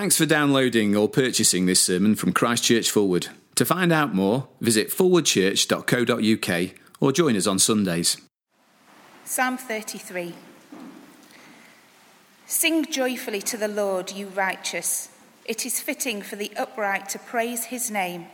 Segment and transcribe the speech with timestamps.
[0.00, 3.28] Thanks for downloading or purchasing this sermon from Christchurch Fulwood.
[3.56, 8.16] To find out more, visit forwardchurch.co.uk or join us on Sundays.
[9.26, 10.34] Psalm 33
[12.46, 15.10] Sing joyfully to the Lord, you righteous.
[15.44, 18.24] It is fitting for the upright to praise his name.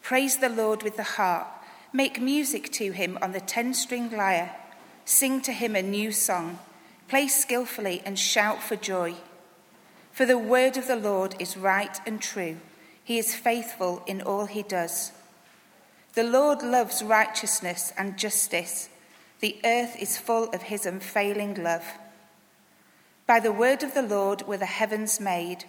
[0.00, 1.46] Praise the Lord with the harp.
[1.92, 4.56] Make music to him on the ten string lyre.
[5.04, 6.58] Sing to him a new song.
[7.06, 9.16] Play skillfully and shout for joy.
[10.16, 12.56] For the word of the Lord is right and true.
[13.04, 15.12] He is faithful in all he does.
[16.14, 18.88] The Lord loves righteousness and justice.
[19.40, 21.84] The earth is full of his unfailing love.
[23.26, 25.66] By the word of the Lord were the heavens made,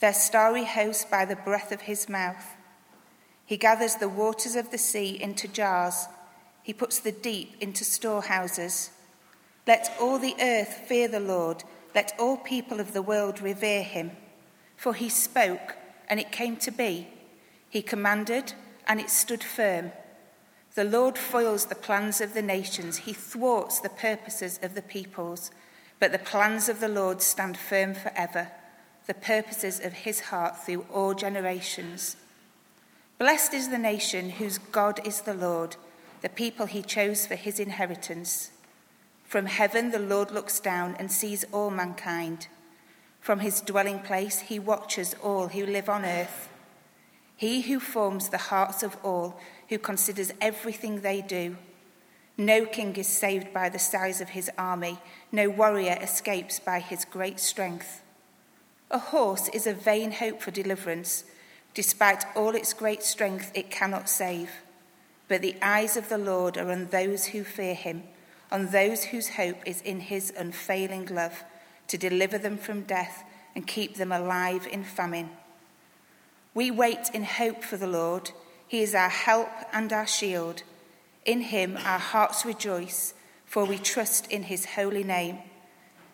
[0.00, 2.56] their starry host by the breath of his mouth.
[3.44, 6.06] He gathers the waters of the sea into jars,
[6.62, 8.90] he puts the deep into storehouses.
[9.66, 14.12] Let all the earth fear the Lord let all people of the world revere him.
[14.76, 15.76] For he spoke,
[16.08, 17.08] and it came to be.
[17.68, 18.54] He commanded,
[18.86, 19.92] and it stood firm.
[20.74, 25.50] The Lord foils the plans of the nations, he thwarts the purposes of the peoples.
[26.00, 28.50] But the plans of the Lord stand firm forever,
[29.06, 32.16] the purposes of his heart through all generations.
[33.18, 35.76] Blessed is the nation whose God is the Lord,
[36.22, 38.50] the people he chose for his inheritance.
[39.32, 42.48] From heaven, the Lord looks down and sees all mankind.
[43.18, 46.50] From his dwelling place, he watches all who live on earth.
[47.34, 51.56] He who forms the hearts of all, who considers everything they do.
[52.36, 54.98] No king is saved by the size of his army,
[55.32, 58.02] no warrior escapes by his great strength.
[58.90, 61.24] A horse is a vain hope for deliverance.
[61.72, 64.50] Despite all its great strength, it cannot save.
[65.26, 68.02] But the eyes of the Lord are on those who fear him
[68.52, 71.42] on those whose hope is in his unfailing love,
[71.88, 75.30] to deliver them from death and keep them alive in famine.
[76.54, 78.30] We wait in hope for the Lord.
[78.68, 80.62] He is our help and our shield.
[81.24, 83.14] In him our hearts rejoice,
[83.46, 85.38] for we trust in his holy name.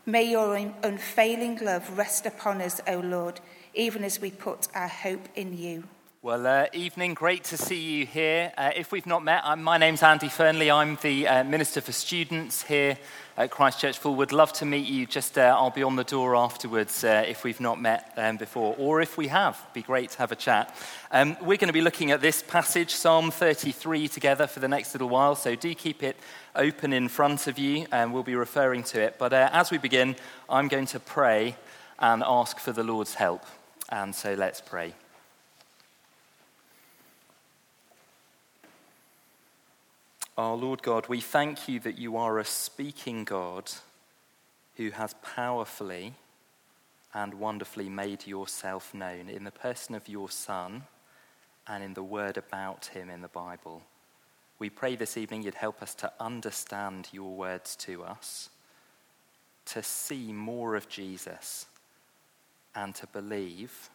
[0.07, 3.41] May your unfailing love rest upon us, O Lord,
[3.75, 5.85] even as we put our hope in you.
[6.29, 7.15] Well, uh, evening.
[7.15, 8.53] Great to see you here.
[8.59, 10.71] Uh, if we've not met, I'm, my name's Andy Fernley.
[10.71, 12.99] I'm the uh, Minister for Students here
[13.39, 15.07] at Christchurch Would Love to meet you.
[15.07, 18.75] Just uh, I'll be on the door afterwards uh, if we've not met um, before,
[18.77, 19.59] or if we have.
[19.73, 20.77] Be great to have a chat.
[21.11, 24.93] Um, we're going to be looking at this passage, Psalm 33, together for the next
[24.93, 25.35] little while.
[25.35, 26.19] So do keep it
[26.55, 29.17] open in front of you, and we'll be referring to it.
[29.19, 30.15] But uh, as we begin,
[30.47, 31.57] I'm going to pray
[31.99, 33.47] and ask for the Lord's help.
[33.89, 34.93] And so let's pray.
[40.39, 43.73] Our Lord God, we thank you that you are a speaking God
[44.77, 46.15] who has powerfully
[47.13, 50.85] and wonderfully made yourself known in the person of your Son
[51.67, 53.83] and in the word about him in the Bible.
[54.61, 58.49] We pray this evening you'd help us to understand your words to us,
[59.65, 61.67] to see more of Jesus,
[62.77, 63.91] and to believe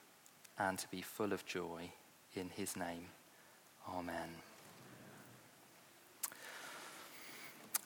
[0.59, 1.93] and to be full of joy
[2.35, 3.05] in his name.
[3.87, 4.52] Amen.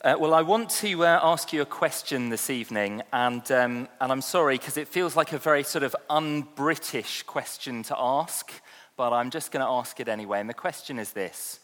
[0.08, 4.10] Uh, well, I want to uh, ask you a question this evening, and, um, and
[4.10, 8.50] I'm sorry because it feels like a very sort of un British question to ask,
[8.96, 10.40] but I'm just going to ask it anyway.
[10.40, 11.60] And the question is this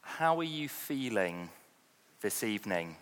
[0.00, 1.48] How are you feeling
[2.20, 2.94] this evening?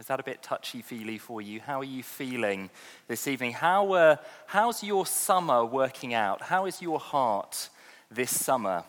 [0.00, 1.60] Is that a bit touchy feely for you?
[1.60, 2.70] How are you feeling
[3.06, 3.52] this evening?
[3.52, 4.16] How, uh,
[4.46, 6.42] how's your summer working out?
[6.42, 7.68] How is your heart
[8.10, 8.82] this summer?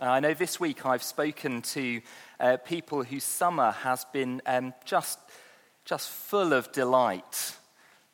[0.00, 2.00] Uh, I know this week I've spoken to
[2.38, 5.18] uh, people whose summer has been um, just,
[5.84, 7.56] just full of delight.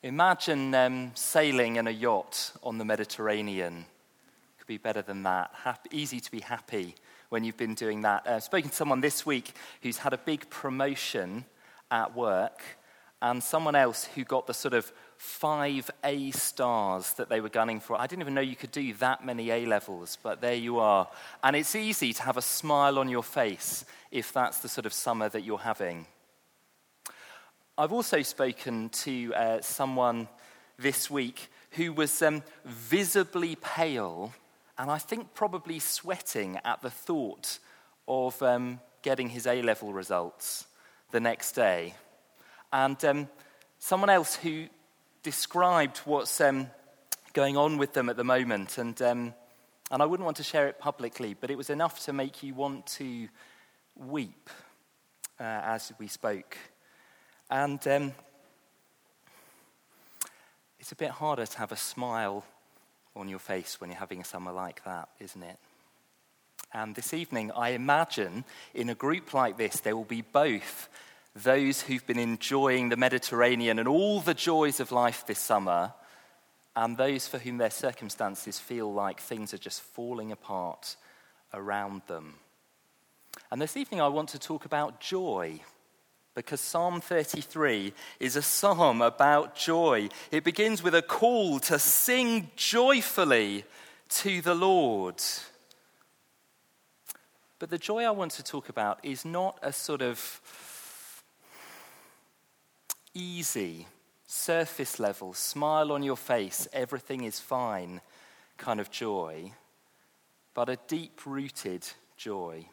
[0.03, 3.85] Imagine um, sailing in a yacht on the Mediterranean.
[4.57, 5.51] Could be better than that.
[5.63, 6.95] Happy, easy to be happy
[7.29, 8.23] when you've been doing that.
[8.25, 9.53] I've uh, spoken to someone this week
[9.83, 11.45] who's had a big promotion
[11.91, 12.63] at work,
[13.23, 17.81] and someone else who got the sort of five A stars that they were gunning
[17.81, 17.99] for.
[17.99, 21.09] I didn't even know you could do that many A levels, but there you are.
[21.43, 24.93] And it's easy to have a smile on your face if that's the sort of
[24.93, 26.07] summer that you're having.
[27.77, 30.29] I've also spoken to uh, someone
[30.79, 34.33] this week who was um, visibly pale
[34.77, 37.59] and I think probably sweating at the thought
[38.09, 40.67] of um, getting his A level results
[41.11, 41.95] the next day.
[42.75, 43.29] And um,
[43.79, 44.67] someone else who
[45.23, 46.67] described what's um,
[47.33, 49.33] going on with them at the moment, and, um,
[49.93, 52.53] and I wouldn't want to share it publicly, but it was enough to make you
[52.53, 53.29] want to
[53.95, 54.51] weep
[55.39, 56.59] uh, as we spoke.
[57.49, 58.13] And um,
[60.81, 62.45] it's a bit harder to have a smile
[63.15, 65.59] on your face when you're having a summer like that, isn't it?
[66.73, 68.45] And this evening, I imagine
[68.75, 70.89] in a group like this, there will be both
[71.35, 75.93] those who've been enjoying the Mediterranean and all the joys of life this summer,
[76.77, 80.97] and those for whom their circumstances feel like things are just falling apart
[81.53, 82.35] around them.
[83.51, 85.61] And this evening, I want to talk about joy
[86.35, 90.09] because Psalm 33 is a psalm about joy.
[90.33, 93.65] It begins with a call to sing joyfully
[94.09, 95.23] to the Lord.
[97.61, 100.19] But the joy I want to talk about is not a sort of
[103.15, 103.87] easy,
[104.27, 108.01] surface level, smile on your face, everything is fine
[108.57, 109.53] kind of joy,
[110.55, 112.67] but a deep rooted joy,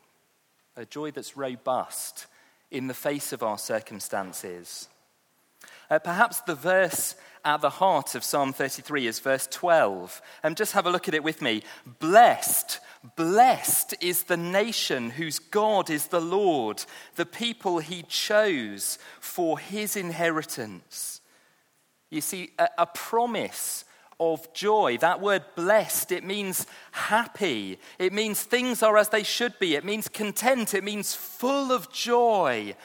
[0.75, 2.27] a joy that's robust
[2.69, 4.87] in the face of our circumstances.
[5.89, 10.21] Uh, perhaps the verse at the heart of Psalm 33 is verse 12.
[10.43, 11.63] And um, just have a look at it with me.
[11.99, 12.79] Blessed,
[13.15, 16.83] blessed is the nation whose God is the Lord,
[17.15, 21.21] the people he chose for his inheritance.
[22.09, 23.85] You see, a, a promise
[24.19, 24.97] of joy.
[24.97, 27.79] That word blessed, it means happy.
[27.97, 29.75] It means things are as they should be.
[29.75, 30.75] It means content.
[30.75, 32.75] It means full of joy.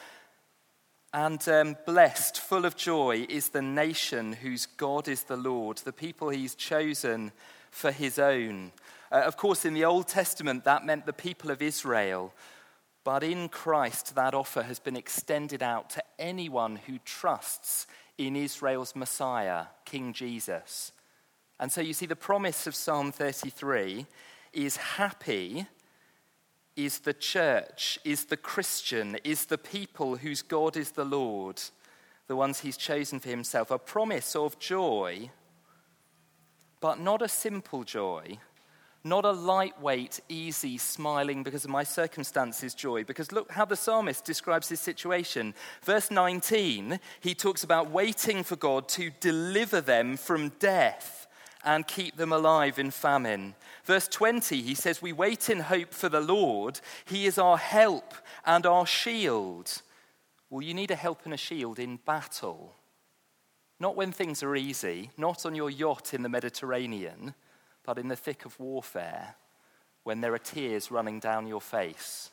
[1.13, 5.93] And um, blessed, full of joy, is the nation whose God is the Lord, the
[5.93, 7.31] people he's chosen
[7.69, 8.71] for his own.
[9.11, 12.33] Uh, of course, in the Old Testament, that meant the people of Israel.
[13.03, 17.87] But in Christ, that offer has been extended out to anyone who trusts
[18.17, 20.91] in Israel's Messiah, King Jesus.
[21.59, 24.05] And so you see, the promise of Psalm 33
[24.53, 25.67] is happy,
[26.75, 31.61] is the church, is the Christian, is the people whose God is the Lord,
[32.27, 33.71] the ones he's chosen for himself.
[33.71, 35.31] A promise of joy,
[36.81, 38.37] but not a simple joy,
[39.07, 43.03] not a lightweight, easy, smiling because of my circumstances joy.
[43.03, 45.53] Because look how the psalmist describes his situation.
[45.83, 51.27] Verse 19, he talks about waiting for God to deliver them from death
[51.63, 53.55] and keep them alive in famine.
[53.83, 56.79] Verse 20, he says, We wait in hope for the Lord.
[57.05, 58.13] He is our help
[58.45, 59.81] and our shield.
[60.49, 62.75] Well, you need a help and a shield in battle.
[63.79, 67.35] Not when things are easy, not on your yacht in the Mediterranean,
[67.87, 69.35] but in the thick of warfare,
[70.03, 72.31] when there are tears running down your face.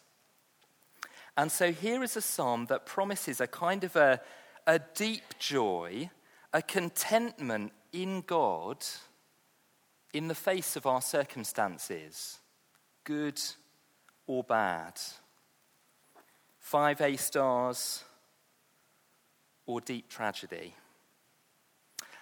[1.36, 4.20] And so here is a psalm that promises a kind of a,
[4.66, 6.10] a deep joy,
[6.52, 8.84] a contentment in God
[10.12, 12.40] in the face of our circumstances,
[13.04, 13.40] good
[14.26, 15.00] or bad,
[16.58, 18.02] five A stars
[19.66, 20.74] or deep tragedy.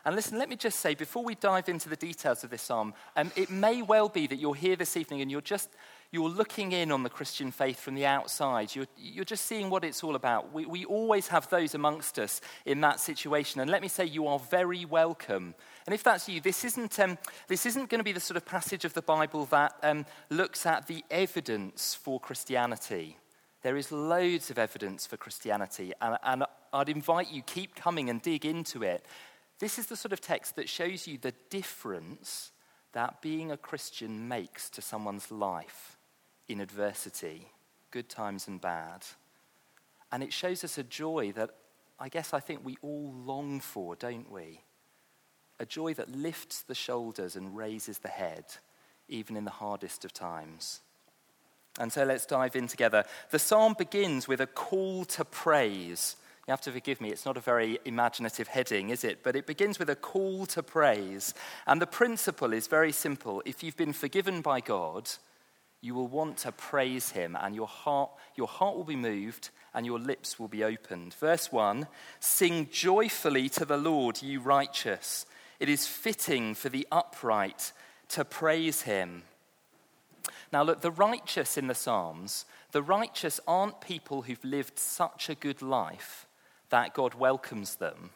[0.04, 2.94] And listen, let me just say, before we dive into the details of this psalm,
[3.16, 5.70] um, it may well be that you're here this evening and you're just
[6.12, 8.74] you're looking in on the Christian faith from the outside.
[8.74, 10.52] You're, you're just seeing what it's all about.
[10.52, 13.62] We, we always have those amongst us in that situation.
[13.62, 15.54] And let me say, you are very welcome.
[15.86, 17.16] And if that's you, this isn't, um,
[17.48, 20.66] this isn't going to be the sort of passage of the Bible that um, looks
[20.66, 23.16] at the evidence for Christianity.
[23.62, 26.44] There is loads of evidence for Christianity, and, and
[26.74, 29.06] I'd invite you, keep coming and dig into it.
[29.62, 32.50] This is the sort of text that shows you the difference
[32.94, 35.96] that being a Christian makes to someone's life
[36.48, 37.46] in adversity,
[37.92, 39.04] good times and bad.
[40.10, 41.50] And it shows us a joy that
[42.00, 44.62] I guess I think we all long for, don't we?
[45.60, 48.46] A joy that lifts the shoulders and raises the head,
[49.08, 50.80] even in the hardest of times.
[51.78, 53.04] And so let's dive in together.
[53.30, 56.16] The psalm begins with a call to praise.
[56.46, 59.22] You have to forgive me, it's not a very imaginative heading, is it?
[59.22, 61.34] But it begins with a call to praise.
[61.68, 63.42] And the principle is very simple.
[63.44, 65.08] If you've been forgiven by God,
[65.80, 69.86] you will want to praise him, and your heart, your heart will be moved, and
[69.86, 71.14] your lips will be opened.
[71.14, 71.86] Verse 1
[72.18, 75.26] Sing joyfully to the Lord, you righteous.
[75.60, 77.72] It is fitting for the upright
[78.10, 79.22] to praise him.
[80.52, 85.36] Now, look, the righteous in the Psalms, the righteous aren't people who've lived such a
[85.36, 86.26] good life
[86.72, 88.10] that God welcomes them.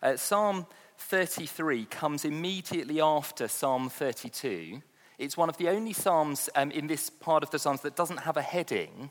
[0.00, 0.66] Uh, Psalm
[0.96, 4.80] 33 comes immediately after Psalm 32
[5.18, 8.20] it's one of the only Psalms um, in this part of the Psalms that doesn't
[8.20, 9.10] have a heading.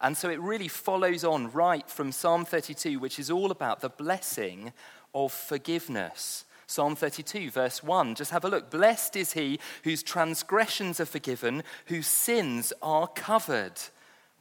[0.00, 3.88] And so it really follows on right from Psalm 32, which is all about the
[3.88, 4.72] blessing
[5.14, 6.44] of forgiveness.
[6.66, 8.14] Psalm 32, verse 1.
[8.14, 8.70] Just have a look.
[8.70, 13.78] Blessed is he whose transgressions are forgiven, whose sins are covered.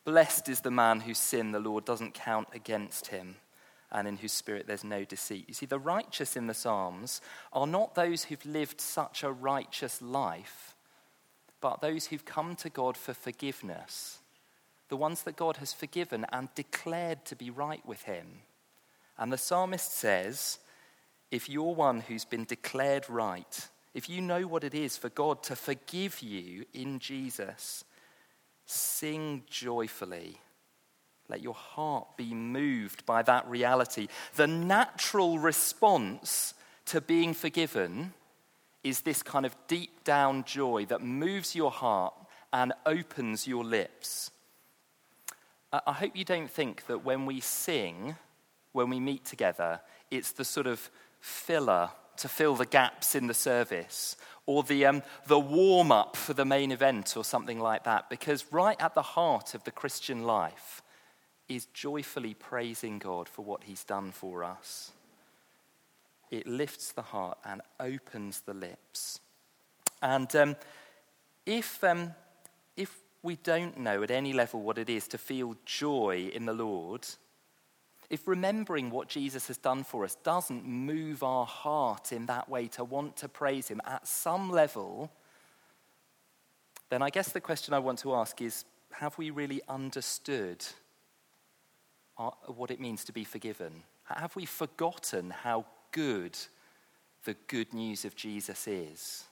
[0.06, 3.36] Blessed is the man whose sin the Lord doesn't count against him.
[3.92, 5.46] And in whose spirit there's no deceit.
[5.48, 10.02] You see, the righteous in the Psalms are not those who've lived such a righteous
[10.02, 10.76] life,
[11.62, 14.20] but those who've come to God for forgiveness,
[14.90, 18.26] the ones that God has forgiven and declared to be right with Him.
[19.18, 20.60] And the psalmist says,
[21.32, 25.44] if you're one who's been declared right, if you know what it is for God
[25.44, 27.84] to forgive you in Jesus,
[28.66, 30.38] sing joyfully
[31.30, 34.08] let your heart be moved by that reality.
[34.36, 36.54] The natural response
[36.86, 38.14] to being forgiven
[38.84, 42.14] is this kind of deep down joy that moves your heart
[42.52, 44.32] and opens your lips.
[45.72, 48.16] I hope you don't think that when we sing,
[48.72, 53.34] when we meet together, it's the sort of filler to fill the gaps in the
[53.34, 58.10] service or the, um, the warm up for the main event or something like that.
[58.10, 60.82] Because right at the heart of the Christian life
[61.50, 64.92] is joyfully praising God for what he's done for us.
[66.32, 69.20] It lifts the heart and opens the lips.
[70.02, 70.56] And um,
[71.46, 72.14] if, um,
[72.78, 76.54] if we don't know at any level what it is to feel joy in the
[76.54, 77.08] Lord,
[78.10, 82.68] if remembering what Jesus has done for us doesn't move our heart in that way
[82.70, 85.12] to want to praise him at some level,
[86.90, 90.66] then I guess the question I want to ask is have we really understood
[92.46, 93.84] what it means to be forgiven?
[94.04, 96.38] Have we forgotten how good
[97.26, 99.26] the good news of Jesus is?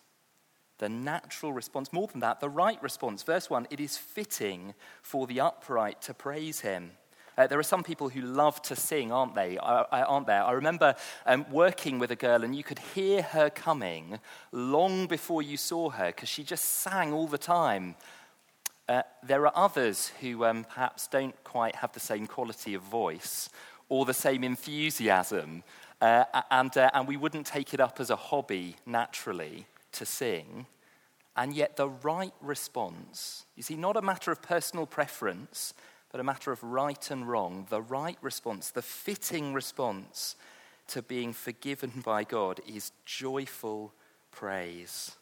[0.80, 3.24] The natural response, more than that, the right response.
[3.24, 6.92] Verse 1 it is fitting for the upright to praise him.
[7.38, 9.58] Uh, there are some people who love to sing, aren't they?
[9.60, 10.44] Aren't there?
[10.44, 10.96] I remember
[11.28, 14.20] um, working with a girl, and you could hear her coming
[14.52, 17.96] long before you saw her because she just sang all the time.
[18.90, 23.50] Uh, there are others who um, perhaps don't quite have the same quality of voice
[23.90, 25.64] or the same enthusiasm,
[26.02, 30.66] uh, and, uh, and we wouldn't take it up as a hobby naturally to sing.
[31.36, 35.74] And yet, the right response, you see, not a matter of personal preference,
[36.12, 40.36] but a matter of right and wrong, the right response, the fitting response
[40.88, 43.94] to being forgiven by God is joyful
[44.32, 45.16] praise.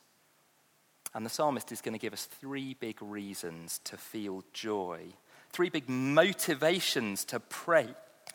[1.16, 5.00] And the psalmist is going to give us three big reasons to feel joy,
[5.50, 7.88] three big motivations to pray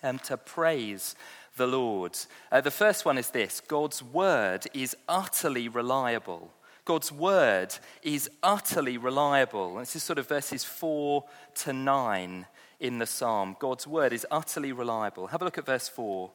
[0.03, 1.15] and um, to praise
[1.59, 2.17] the Lord.
[2.51, 6.55] Uh, the first one is this God's word is utterly reliable.
[6.87, 9.77] God's word is utterly reliable.
[9.77, 11.23] This is sort of verses 4
[11.57, 12.47] to 9
[12.81, 13.57] in the psalm.
[13.61, 15.27] God's word is utterly reliable.
[15.27, 16.31] Have a look at verse 4.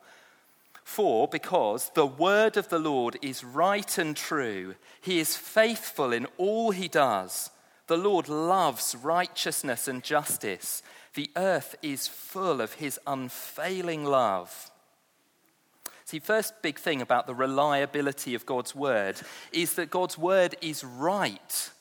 [0.85, 6.27] For, because the word of the Lord is right and true, he is faithful in
[6.37, 7.49] all he does.
[7.87, 10.83] The Lord loves righteousness and justice.
[11.15, 14.69] The earth is full of his unfailing love.
[16.05, 19.19] See, first big thing about the reliability of God's word
[19.51, 21.71] is that God's word is right.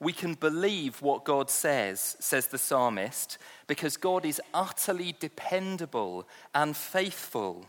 [0.00, 6.76] We can believe what God says, says the psalmist, because God is utterly dependable and
[6.76, 7.64] faithful.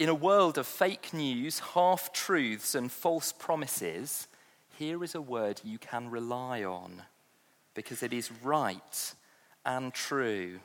[0.00, 4.26] In a world of fake news, half truths, and false promises,
[4.76, 7.02] here is a word you can rely on
[7.74, 9.14] because it is right
[9.64, 10.58] and true.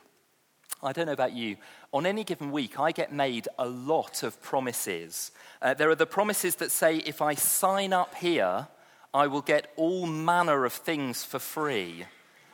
[0.82, 1.56] I don't know about you.
[1.92, 5.30] On any given week, I get made a lot of promises.
[5.62, 8.66] Uh, there are the promises that say, if I sign up here,
[9.14, 12.04] I will get all manner of things for free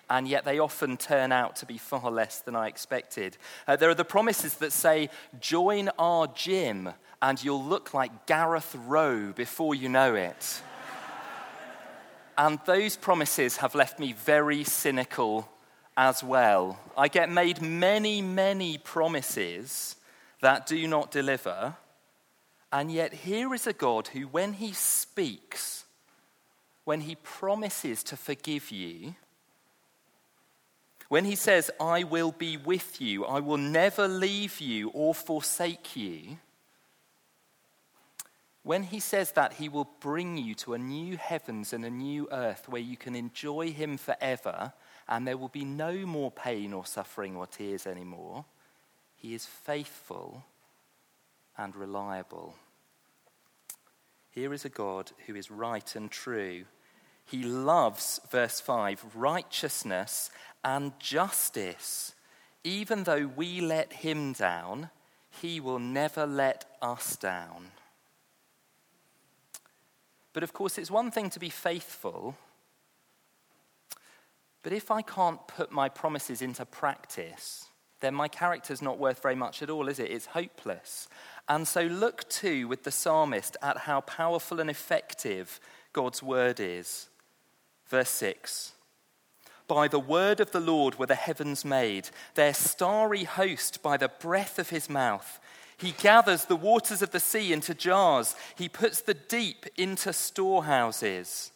[0.08, 3.36] and yet they often turn out to be far less than I expected.
[3.66, 5.10] Uh, there are the promises that say,
[5.40, 10.62] join our gym and you'll look like Gareth Rowe before you know it.
[12.38, 15.48] and those promises have left me very cynical
[15.96, 16.78] as well.
[16.96, 19.96] I get made many, many promises
[20.40, 21.76] that do not deliver.
[22.72, 25.84] And yet, here is a God who, when he speaks,
[26.84, 29.14] when he promises to forgive you,
[31.08, 35.96] when he says, I will be with you, I will never leave you or forsake
[35.96, 36.38] you,
[38.66, 42.26] when he says that, he will bring you to a new heavens and a new
[42.32, 44.72] earth where you can enjoy him forever
[45.06, 48.44] and there will be no more pain or suffering or tears anymore.
[49.14, 50.44] He is faithful
[51.56, 52.56] and reliable.
[54.30, 56.64] Here is a God who is right and true.
[57.24, 60.28] He loves, verse 5, righteousness
[60.66, 62.14] and justice.
[62.64, 64.90] Even though we let him down,
[65.40, 67.70] he will never let us down.
[70.32, 72.36] But of course, it's one thing to be faithful.
[74.64, 77.66] But if I can't put my promises into practice,
[78.00, 80.10] then my character's not worth very much at all, is it?
[80.10, 81.08] It's hopeless.
[81.48, 85.60] And so look too with the psalmist at how powerful and effective
[85.92, 87.08] God's word is.
[87.88, 88.72] Verse 6
[89.68, 94.08] By the word of the Lord were the heavens made, their starry host by the
[94.08, 95.40] breath of his mouth.
[95.76, 101.50] He gathers the waters of the sea into jars, he puts the deep into storehouses.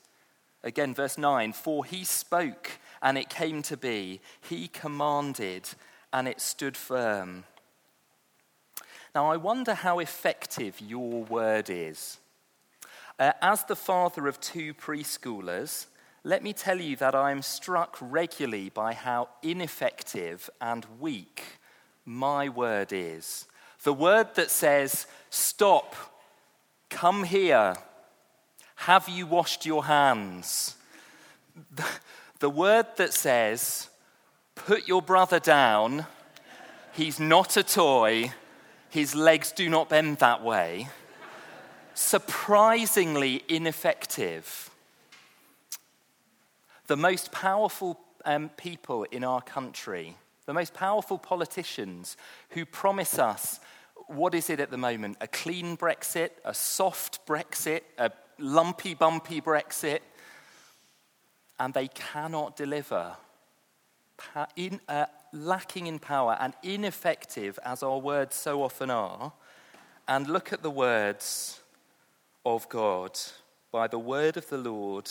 [0.62, 5.68] Again, verse 9 For he spoke, and it came to be, he commanded,
[6.12, 7.44] and it stood firm.
[9.14, 12.18] Now, I wonder how effective your word is.
[13.18, 15.86] Uh, as the father of two preschoolers,
[16.22, 21.42] let me tell you that I am struck regularly by how ineffective and weak
[22.04, 23.46] my word is.
[23.84, 25.96] The word that says, Stop,
[26.90, 27.74] come here,
[28.76, 30.76] have you washed your hands?
[31.74, 31.86] The,
[32.40, 33.88] the word that says,
[34.54, 36.06] Put your brother down,
[36.92, 38.32] he's not a toy,
[38.90, 40.88] his legs do not bend that way,
[41.94, 44.69] surprisingly ineffective.
[46.90, 50.16] The most powerful um, people in our country,
[50.46, 52.16] the most powerful politicians
[52.48, 53.60] who promise us
[54.08, 55.16] what is it at the moment?
[55.20, 60.00] A clean Brexit, a soft Brexit, a lumpy, bumpy Brexit,
[61.60, 63.12] and they cannot deliver.
[64.56, 69.32] In, uh, lacking in power and ineffective as our words so often are,
[70.08, 71.60] and look at the words
[72.44, 73.16] of God.
[73.70, 75.08] By the word of the Lord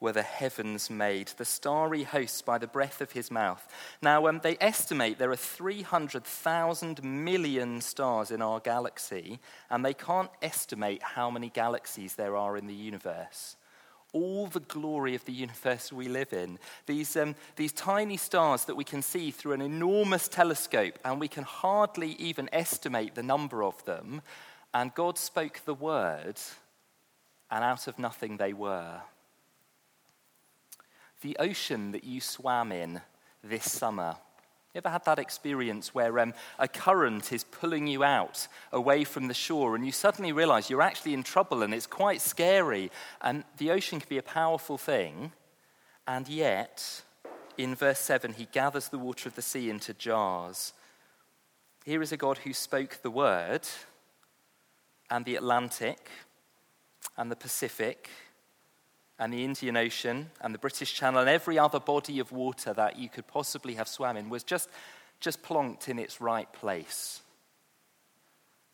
[0.00, 3.66] were the heavens made, the starry hosts by the breath of his mouth.
[4.00, 9.40] Now, um, they estimate there are 300,000 million stars in our galaxy,
[9.70, 13.56] and they can't estimate how many galaxies there are in the universe
[14.12, 16.58] all the glory of the universe we live in.
[16.86, 21.28] These, um, these tiny stars that we can see through an enormous telescope, and we
[21.28, 24.22] can hardly even estimate the number of them.
[24.72, 26.40] And God spoke the word,
[27.50, 29.02] and out of nothing they were.
[31.20, 33.00] The ocean that you swam in
[33.42, 34.16] this summer
[34.74, 39.26] you ever had that experience where um, a current is pulling you out away from
[39.26, 42.90] the shore and you suddenly realize you're actually in trouble and it's quite scary?
[43.22, 45.32] And the ocean can be a powerful thing,
[46.06, 47.02] and yet,
[47.56, 50.74] in verse 7, he gathers the water of the sea into jars.
[51.84, 53.66] Here is a God who spoke the word,
[55.10, 56.10] and the Atlantic,
[57.16, 58.10] and the Pacific,
[59.18, 62.98] and the Indian Ocean and the British Channel and every other body of water that
[62.98, 64.68] you could possibly have swam in was just,
[65.20, 67.22] just plonked in its right place.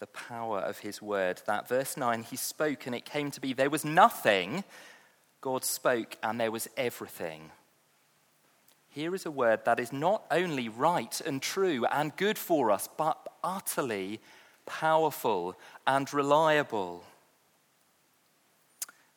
[0.00, 1.40] The power of his word.
[1.46, 3.54] That verse 9, he spoke and it came to be.
[3.54, 4.64] There was nothing,
[5.40, 7.50] God spoke, and there was everything.
[8.88, 12.88] Here is a word that is not only right and true and good for us,
[12.96, 14.20] but utterly
[14.66, 17.04] powerful and reliable.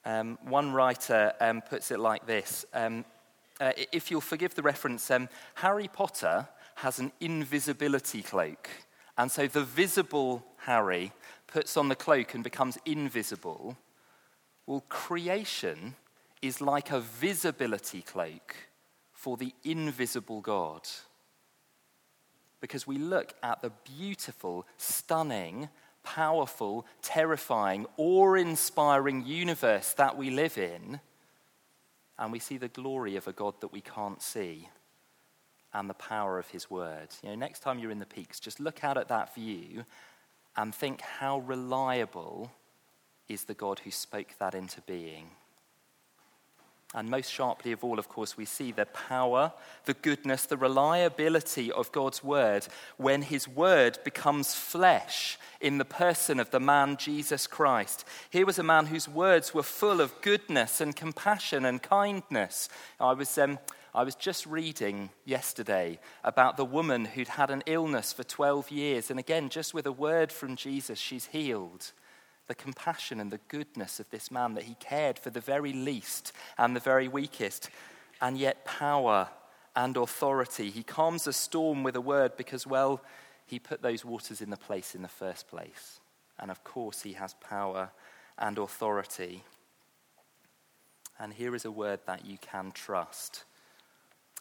[0.07, 3.03] Um, one writer um, puts it like this um,
[3.59, 8.69] uh, If you'll forgive the reference, um, Harry Potter has an invisibility cloak.
[9.17, 11.11] And so the visible Harry
[11.47, 13.77] puts on the cloak and becomes invisible.
[14.65, 15.95] Well, creation
[16.41, 18.55] is like a visibility cloak
[19.11, 20.87] for the invisible God.
[22.61, 25.67] Because we look at the beautiful, stunning,
[26.15, 30.99] powerful, terrifying, awe inspiring universe that we live in,
[32.17, 34.69] and we see the glory of a God that we can't see
[35.73, 37.09] and the power of his word.
[37.21, 39.83] You know, next time you're in the peaks, just look out at that view
[40.55, 42.51] and think how reliable
[43.27, 45.31] is the God who spoke that into being.
[46.93, 49.51] And most sharply of all, of course, we see the power,
[49.83, 56.39] the goodness, the reliability of God's word when his word becomes flesh in the person
[56.39, 58.05] of the man Jesus Christ.
[58.29, 62.69] Here was a man whose words were full of goodness and compassion and kindness.
[63.01, 63.59] I was, um,
[63.93, 69.11] I was just reading yesterday about the woman who'd had an illness for 12 years,
[69.11, 71.91] and again, just with a word from Jesus, she's healed
[72.47, 76.31] the compassion and the goodness of this man that he cared for the very least
[76.57, 77.69] and the very weakest,
[78.21, 79.29] and yet power
[79.75, 80.69] and authority.
[80.69, 83.01] He calms a storm with a word because, well,
[83.45, 85.99] he put those waters in the place in the first place.
[86.39, 87.91] And of course, he has power
[88.37, 89.43] and authority.
[91.19, 93.43] And here is a word that you can trust.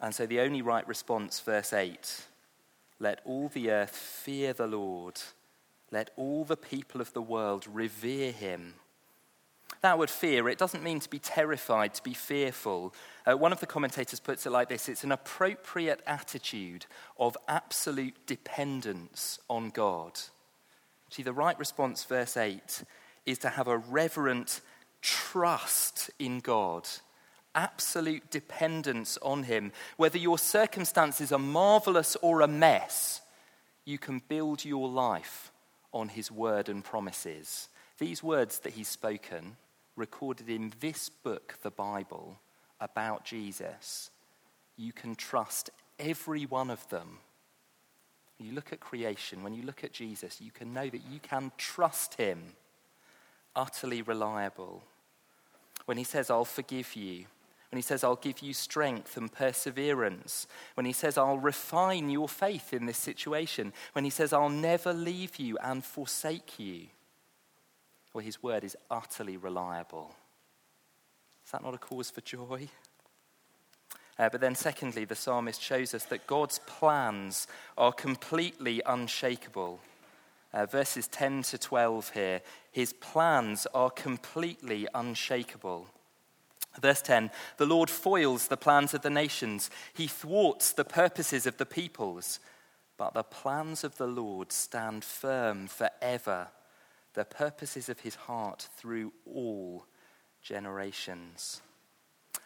[0.00, 2.26] And so the only right response, verse 8
[2.98, 5.20] let all the earth fear the Lord
[5.96, 8.74] let all the people of the world revere him.
[9.80, 12.92] That word fear, it doesn't mean to be terrified, to be fearful.
[13.24, 16.84] Uh, one of the commentators puts it like this it's an appropriate attitude
[17.18, 20.20] of absolute dependence on God.
[21.08, 22.84] See, the right response, verse 8,
[23.24, 24.60] is to have a reverent
[25.00, 26.86] trust in God,
[27.54, 29.72] absolute dependence on Him.
[29.96, 33.22] Whether your circumstances are marvelous or a mess,
[33.86, 35.52] you can build your life
[35.96, 37.68] on His word and promises.
[37.98, 39.56] These words that He's spoken,
[39.96, 42.38] recorded in this book, the Bible,
[42.80, 44.10] about Jesus,
[44.76, 47.18] you can trust every one of them.
[48.38, 51.52] You look at creation, when you look at Jesus, you can know that you can
[51.56, 52.42] trust Him,
[53.54, 54.82] utterly reliable.
[55.86, 57.24] When He says, I'll forgive you,
[57.76, 62.26] when he says, I'll give you strength and perseverance, when he says, I'll refine your
[62.26, 66.86] faith in this situation, when he says, I'll never leave you and forsake you,
[68.14, 70.14] well, his word is utterly reliable.
[71.44, 72.70] Is that not a cause for joy?
[74.18, 79.80] Uh, but then, secondly, the psalmist shows us that God's plans are completely unshakable.
[80.54, 82.40] Uh, verses 10 to 12 here,
[82.72, 85.88] his plans are completely unshakable.
[86.80, 91.56] Verse 10 The Lord foils the plans of the nations, he thwarts the purposes of
[91.56, 92.40] the peoples.
[92.98, 96.48] But the plans of the Lord stand firm forever,
[97.12, 99.84] the purposes of his heart through all
[100.40, 101.60] generations.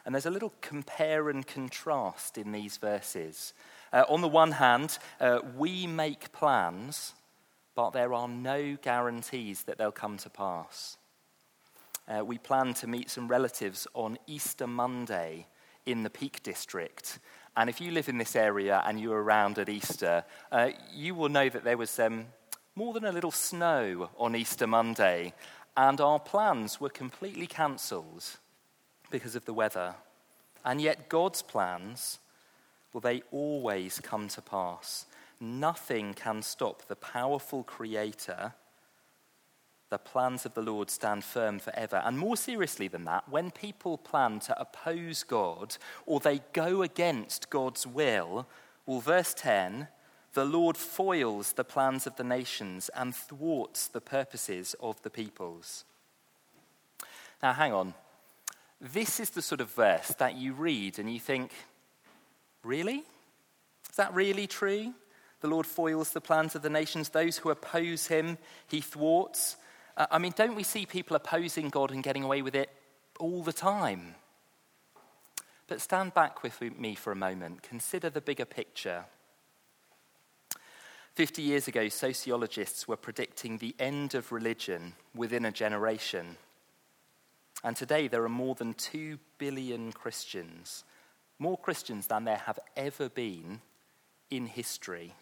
[0.05, 3.53] And there's a little compare and contrast in these verses.
[3.93, 7.14] Uh, on the one hand, uh, we make plans,
[7.75, 10.97] but there are no guarantees that they'll come to pass.
[12.11, 15.46] Uh, we plan to meet some relatives on Easter Monday
[15.87, 17.20] in the Peak District.
[17.57, 21.29] And if you live in this area and you're around at Easter, uh, you will
[21.29, 22.27] know that there was um,
[22.75, 25.35] more than a little snow on Easter Monday,
[25.77, 28.25] and our plans were completely cancelled
[29.11, 29.94] because of the weather.
[30.64, 32.18] And yet, God's plans,
[32.92, 35.07] well, they always come to pass.
[35.40, 38.55] Nothing can stop the powerful Creator
[39.90, 42.00] the plans of the Lord stand firm forever.
[42.05, 45.76] And more seriously than that, when people plan to oppose God
[46.07, 48.46] or they go against God's will,
[48.87, 49.88] well, verse 10
[50.33, 55.85] the Lord foils the plans of the nations and thwarts the purposes of the peoples.
[57.42, 57.94] Now, hang on.
[58.81, 61.50] This is the sort of verse that you read and you think,
[62.62, 63.03] really?
[63.90, 64.94] Is that really true?
[65.40, 67.09] The Lord foils the plans of the nations.
[67.09, 69.57] Those who oppose him, he thwarts.
[69.96, 72.70] Uh, I mean, don't we see people opposing God and getting away with it
[73.18, 74.14] all the time?
[75.66, 77.62] But stand back with me for a moment.
[77.62, 79.05] Consider the bigger picture.
[81.14, 86.37] 50 years ago, sociologists were predicting the end of religion within a generation.
[87.62, 90.85] And today, there are more than 2 billion Christians,
[91.38, 93.61] more Christians than there have ever been
[94.31, 95.14] in history.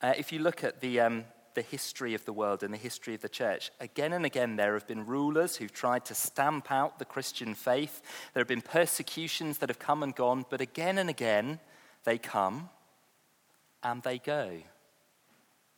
[0.00, 1.24] Uh, if you look at the, um,
[1.58, 3.72] the history of the world and the history of the church.
[3.80, 8.00] Again and again, there have been rulers who've tried to stamp out the Christian faith.
[8.32, 11.58] There have been persecutions that have come and gone, but again and again,
[12.04, 12.70] they come
[13.82, 14.52] and they go.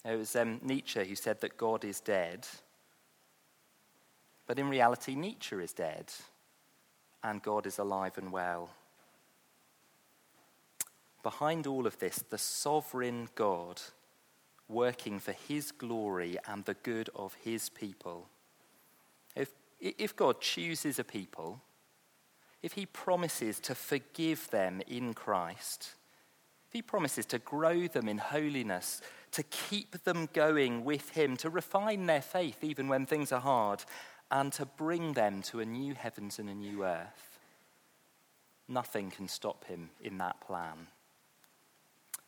[0.04, 2.46] It was um, Nietzsche who said that God is dead.
[4.46, 6.12] But in reality, Nietzsche is dead
[7.24, 8.68] and God is alive and well.
[11.22, 13.80] Behind all of this, the sovereign God
[14.70, 18.28] working for his glory and the good of his people.
[19.34, 21.60] If, if God chooses a people,
[22.62, 25.94] if he promises to forgive them in Christ,
[26.68, 29.02] if he promises to grow them in holiness,
[29.32, 33.84] to keep them going with him, to refine their faith even when things are hard,
[34.30, 37.38] and to bring them to a new heavens and a new earth,
[38.68, 40.86] nothing can stop him in that plan.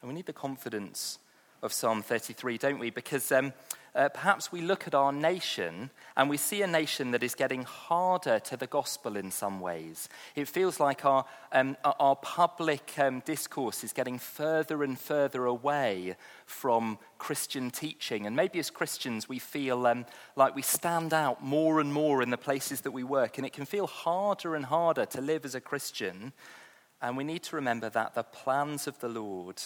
[0.01, 1.21] And we need the confidence
[1.63, 2.91] of Psalm 33, don't we?
[2.91, 3.53] Because um,
[3.95, 7.63] uh, perhaps we look at our nation and we see a nation that is getting
[7.63, 10.09] harder to the gospel in some ways.
[10.35, 16.17] It feels like our, um, our public um, discourse is getting further and further away
[16.47, 18.27] from Christian teaching.
[18.27, 22.31] And maybe as Christians, we feel um, like we stand out more and more in
[22.31, 23.39] the places that we work.
[23.39, 26.33] And it can feel harder and harder to live as a Christian.
[27.01, 29.63] And we need to remember that the plans of the Lord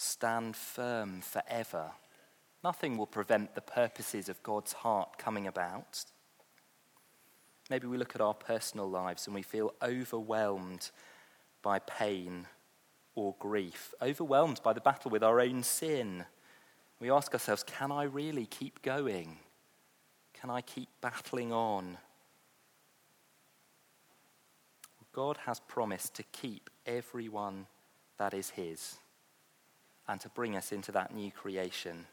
[0.00, 1.90] stand firm forever.
[2.64, 6.04] Nothing will prevent the purposes of God's heart coming about.
[7.68, 10.90] Maybe we look at our personal lives and we feel overwhelmed
[11.62, 12.46] by pain
[13.14, 16.24] or grief, overwhelmed by the battle with our own sin.
[16.98, 19.36] We ask ourselves, can I really keep going?
[20.32, 21.98] Can I keep battling on?
[25.12, 27.66] God has promised to keep everyone
[28.16, 28.99] that is His
[30.10, 32.06] and to bring us into that new creation.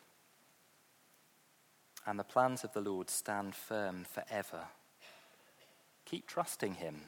[2.06, 4.66] And the plans of the Lord stand firm forever.
[6.06, 7.02] Keep trusting Him,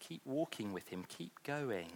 [0.00, 1.92] keep walking with Him, keep going.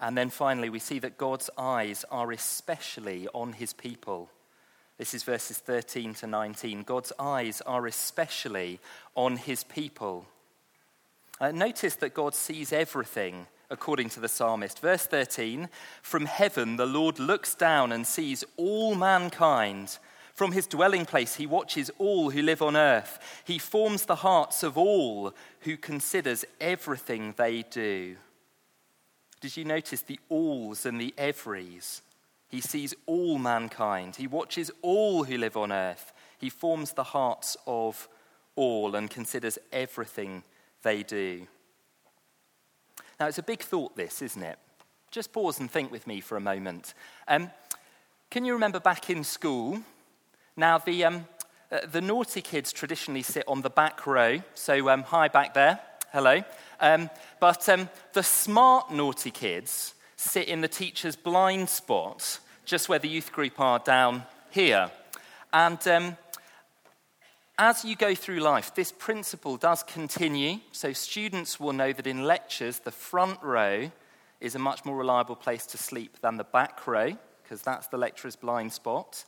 [0.00, 4.28] And then finally, we see that God's eyes are especially on His people.
[4.98, 6.82] This is verses 13 to 19.
[6.82, 8.80] God's eyes are especially
[9.14, 10.26] on His people.
[11.40, 14.80] Uh, notice that God sees everything according to the psalmist.
[14.80, 15.68] Verse 13
[16.02, 19.98] From heaven the Lord looks down and sees all mankind.
[20.34, 23.18] From his dwelling place he watches all who live on earth.
[23.44, 28.16] He forms the hearts of all who considers everything they do.
[29.40, 32.02] Did you notice the alls and the everys?
[32.48, 34.16] He sees all mankind.
[34.16, 36.12] He watches all who live on earth.
[36.38, 38.08] He forms the hearts of
[38.54, 40.42] all and considers everything
[40.82, 41.46] they do.
[43.18, 44.58] Now, it's a big thought, this, isn't it?
[45.10, 46.92] Just pause and think with me for a moment.
[47.26, 47.50] Um,
[48.30, 49.80] can you remember back in school?
[50.56, 51.26] Now, the, um,
[51.72, 54.42] uh, the naughty kids traditionally sit on the back row.
[54.54, 55.80] So, um, hi back there.
[56.12, 56.42] Hello.
[56.80, 57.08] Um,
[57.40, 63.08] but um, the smart naughty kids sit in the teacher's blind spot, just where the
[63.08, 64.90] youth group are down here.
[65.52, 66.16] And um,
[67.58, 70.60] as you go through life, this principle does continue.
[70.72, 73.90] So, students will know that in lectures, the front row
[74.40, 77.96] is a much more reliable place to sleep than the back row, because that's the
[77.96, 79.24] lecturer's blind spot.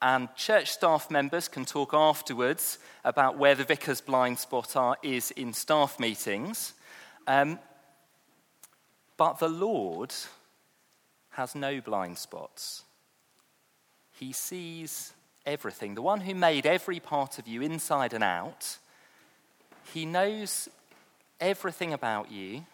[0.00, 5.30] And church staff members can talk afterwards about where the vicar's blind spot are, is
[5.32, 6.74] in staff meetings.
[7.26, 7.58] Um,
[9.16, 10.12] but the Lord
[11.30, 12.82] has no blind spots.
[14.12, 15.12] He sees
[15.46, 18.78] everything, the one who made every part of you inside and out,
[19.92, 20.68] he knows
[21.40, 22.64] everything about you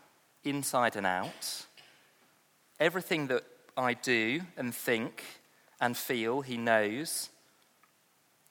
[0.44, 1.66] inside and out.
[2.78, 3.44] Everything that
[3.76, 5.24] I do and think
[5.80, 7.30] and feel, he knows.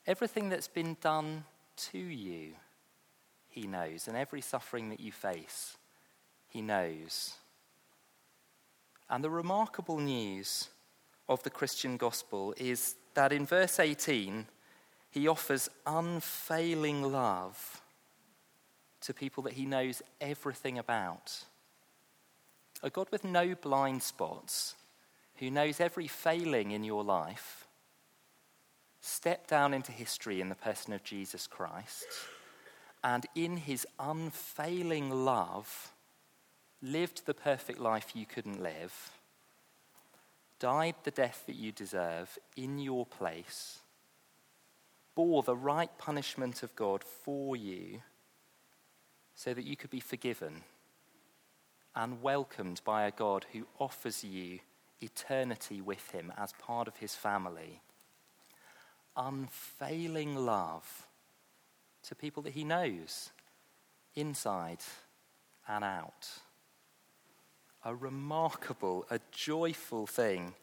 [0.05, 1.43] Everything that's been done
[1.91, 2.53] to you,
[3.49, 4.07] he knows.
[4.07, 5.77] And every suffering that you face,
[6.49, 7.35] he knows.
[9.09, 10.69] And the remarkable news
[11.29, 14.45] of the Christian gospel is that in verse 18,
[15.09, 17.81] he offers unfailing love
[19.01, 21.45] to people that he knows everything about.
[22.83, 24.75] A God with no blind spots,
[25.37, 27.65] who knows every failing in your life,
[29.01, 32.05] stepped down into history in the person of Jesus Christ,
[33.03, 35.91] and in his unfailing love,
[36.83, 39.16] lived the perfect life you couldn't live
[40.59, 43.79] died the death that you deserve in your place,
[45.15, 48.01] bore the right punishment of God for you,
[49.35, 50.63] so that you could be forgiven
[51.95, 54.59] and welcomed by a God who offers you
[55.01, 57.81] eternity with him as part of his family.
[59.15, 61.07] Unfailing love
[62.03, 63.31] to people that he knows,
[64.15, 64.79] inside
[65.67, 66.27] and out
[67.87, 70.53] a remarkable, a joyful thing.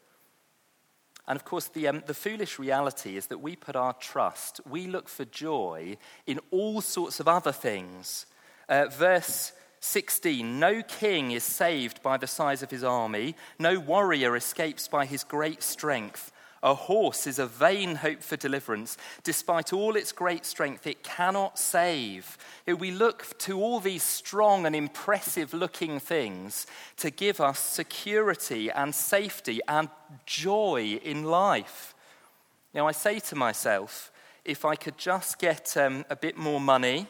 [1.27, 4.87] And of course, the, um, the foolish reality is that we put our trust, we
[4.87, 8.27] look for joy in all sorts of other things.
[8.69, 14.37] Uh, verse 16 No king is saved by the size of his army, no warrior
[14.37, 16.31] escapes by his great strength.
[16.65, 18.97] A horse is a vain hope for deliverance.
[19.23, 22.39] Despite all its great strength, it cannot save.
[22.67, 28.95] We look to all these strong and impressive looking things to give us security and
[28.95, 29.91] safety and
[30.25, 31.95] joy in life.
[32.73, 34.11] Now, I say to myself,
[34.43, 37.09] if I could just get um, a bit more money,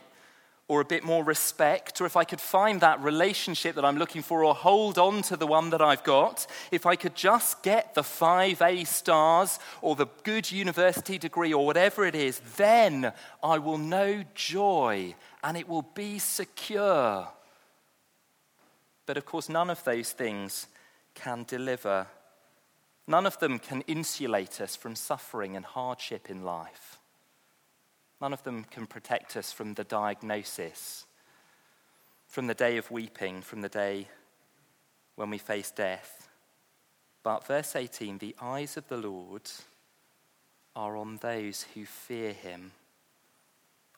[0.66, 4.22] or a bit more respect, or if I could find that relationship that I'm looking
[4.22, 7.94] for, or hold on to the one that I've got, if I could just get
[7.94, 13.59] the five A stars, or the good university degree, or whatever it is, then I
[13.59, 17.29] will know joy and it will be secure.
[19.05, 20.66] But of course, none of those things
[21.14, 22.07] can deliver,
[23.07, 26.98] none of them can insulate us from suffering and hardship in life.
[28.20, 31.07] None of them can protect us from the diagnosis,
[32.27, 34.09] from the day of weeping, from the day
[35.16, 36.29] when we face death.
[37.22, 39.50] But verse 18 the eyes of the Lord
[40.77, 42.72] are on those who fear him,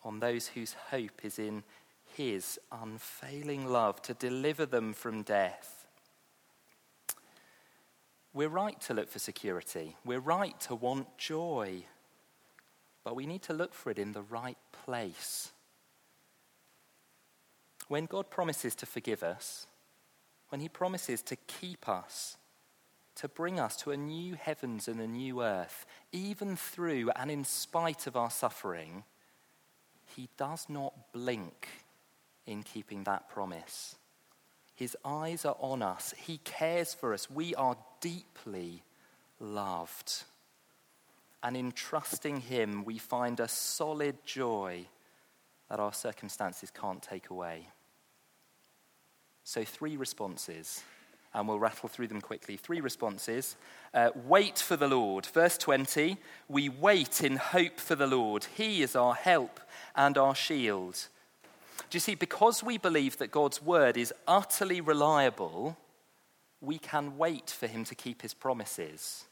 [0.04, 1.62] on those whose hope is in
[2.16, 5.86] his unfailing love to deliver them from death.
[8.32, 9.96] We're right to look for security.
[10.04, 11.84] We're right to want joy.
[13.06, 15.52] But we need to look for it in the right place.
[17.86, 19.68] When God promises to forgive us,
[20.48, 22.36] when He promises to keep us,
[23.14, 27.44] to bring us to a new heavens and a new earth, even through and in
[27.44, 29.04] spite of our suffering,
[30.16, 31.68] He does not blink
[32.44, 33.94] in keeping that promise.
[34.74, 37.30] His eyes are on us, He cares for us.
[37.30, 38.82] We are deeply
[39.38, 40.24] loved.
[41.46, 44.84] And in trusting Him, we find a solid joy
[45.70, 47.68] that our circumstances can't take away.
[49.44, 50.82] So, three responses,
[51.32, 52.56] and we'll rattle through them quickly.
[52.56, 53.54] Three responses.
[53.94, 55.26] Uh, wait for the Lord.
[55.26, 56.16] Verse 20
[56.48, 58.48] We wait in hope for the Lord.
[58.56, 59.60] He is our help
[59.94, 61.06] and our shield.
[61.88, 65.76] Do you see, because we believe that God's word is utterly reliable,
[66.60, 69.26] we can wait for him to keep his promises.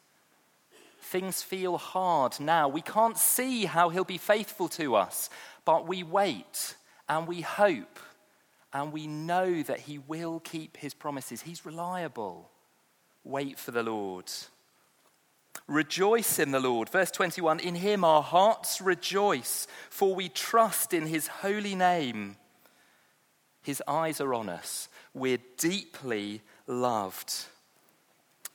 [1.05, 2.67] Things feel hard now.
[2.67, 5.29] We can't see how he'll be faithful to us,
[5.67, 6.77] but we wait
[7.09, 7.99] and we hope
[8.73, 11.43] and we know that he will keep his promises.
[11.43, 12.51] He's reliable.
[13.23, 14.33] Wait for the Lord.
[15.69, 16.89] Rejoice in the Lord.
[16.89, 22.37] Verse 21 In him our hearts rejoice, for we trust in his holy name.
[23.63, 24.89] His eyes are on us.
[25.13, 27.33] We're deeply loved.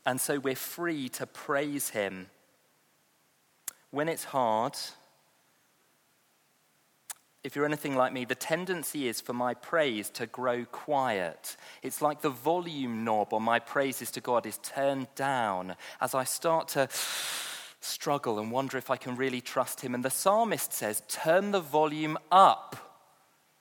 [0.03, 2.27] And so we're free to praise him.
[3.91, 4.77] When it's hard,
[7.43, 11.55] if you're anything like me, the tendency is for my praise to grow quiet.
[11.81, 16.25] It's like the volume knob on my praises to God is turned down as I
[16.25, 16.89] start to
[17.79, 19.95] struggle and wonder if I can really trust Him.
[19.95, 22.75] And the psalmist says, Turn the volume up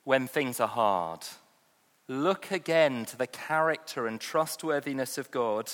[0.03, 1.21] when things are hard.
[2.07, 5.71] Look again to the character and trustworthiness of God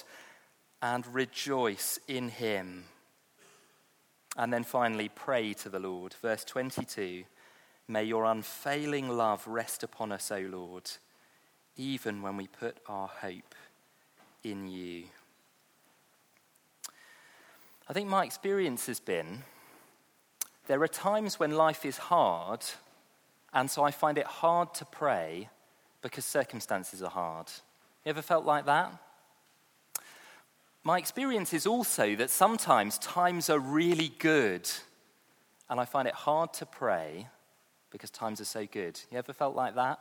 [0.82, 2.86] and rejoice in Him.
[4.36, 6.14] And then finally, pray to the Lord.
[6.22, 7.24] Verse 22.
[7.88, 10.90] May your unfailing love rest upon us, O Lord,
[11.78, 13.56] even when we put our hope
[14.44, 15.04] in you.
[17.88, 19.44] I think my experience has been
[20.68, 22.62] there are times when life is hard,
[23.54, 25.50] and so I find it hard to pray
[26.02, 27.48] because circumstances are hard.
[28.04, 28.92] You ever felt like that?
[30.88, 34.70] My experience is also that sometimes times are really good,
[35.68, 37.26] and I find it hard to pray
[37.90, 39.02] because times are so good.
[39.10, 40.00] You ever felt like that?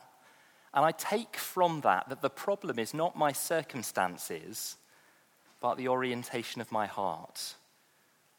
[0.74, 4.76] And I take from that that the problem is not my circumstances,
[5.58, 7.54] but the orientation of my heart.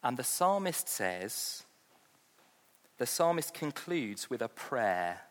[0.04, 1.64] And the psalmist says,
[3.00, 5.22] the psalmist concludes with a prayer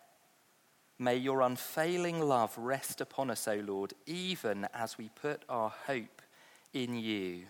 [0.99, 6.23] May your unfailing love rest upon us, O Lord, even as we put our hope
[6.75, 7.45] in you.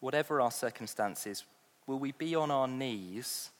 [0.00, 1.44] Whatever our circumstances,
[1.86, 3.50] will we be on our knees?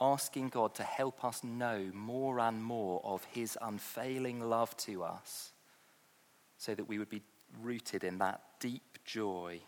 [0.00, 5.52] asking God to help us know more and more of His unfailing love to us
[6.58, 7.22] so that we would be
[7.62, 9.60] rooted in that deep joy.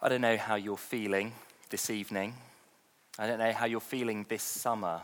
[0.00, 1.32] I don't know how you're feeling
[1.70, 2.34] this evening.
[3.18, 5.02] I don't know how you're feeling this summer.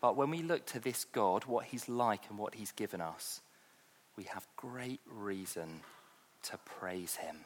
[0.00, 3.42] But when we look to this God, what He's like and what He's given us,
[4.20, 5.80] we have great reason
[6.42, 7.36] to praise Him.